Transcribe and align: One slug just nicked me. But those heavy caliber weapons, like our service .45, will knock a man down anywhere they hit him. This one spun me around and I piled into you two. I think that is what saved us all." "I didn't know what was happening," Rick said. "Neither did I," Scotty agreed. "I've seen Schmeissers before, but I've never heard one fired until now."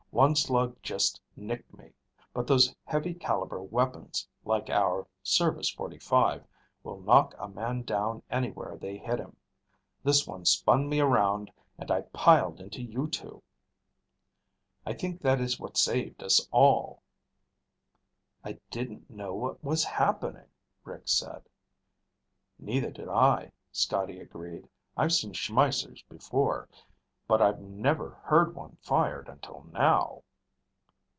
One 0.13 0.35
slug 0.35 0.75
just 0.83 1.21
nicked 1.37 1.73
me. 1.73 1.93
But 2.33 2.45
those 2.45 2.75
heavy 2.83 3.13
caliber 3.13 3.61
weapons, 3.63 4.27
like 4.43 4.69
our 4.69 5.07
service 5.23 5.73
.45, 5.73 6.43
will 6.83 6.99
knock 6.99 7.33
a 7.39 7.47
man 7.47 7.83
down 7.83 8.21
anywhere 8.29 8.75
they 8.77 8.97
hit 8.97 9.19
him. 9.19 9.37
This 10.03 10.27
one 10.27 10.43
spun 10.43 10.89
me 10.89 10.99
around 10.99 11.49
and 11.77 11.89
I 11.89 12.01
piled 12.01 12.59
into 12.59 12.81
you 12.83 13.07
two. 13.07 13.41
I 14.85 14.91
think 14.93 15.21
that 15.21 15.39
is 15.39 15.61
what 15.61 15.77
saved 15.77 16.21
us 16.21 16.45
all." 16.51 17.01
"I 18.43 18.59
didn't 18.69 19.09
know 19.09 19.33
what 19.33 19.63
was 19.63 19.85
happening," 19.85 20.49
Rick 20.83 21.07
said. 21.07 21.47
"Neither 22.59 22.91
did 22.91 23.07
I," 23.07 23.53
Scotty 23.71 24.19
agreed. 24.19 24.67
"I've 24.97 25.13
seen 25.13 25.31
Schmeissers 25.31 26.03
before, 26.09 26.67
but 27.27 27.41
I've 27.41 27.59
never 27.61 28.09
heard 28.23 28.53
one 28.53 28.75
fired 28.81 29.29
until 29.29 29.63
now." 29.71 30.21